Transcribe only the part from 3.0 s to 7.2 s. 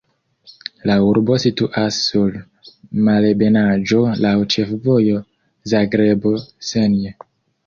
malebenaĵo, laŭ ĉefvojo Zagrebo-Senj.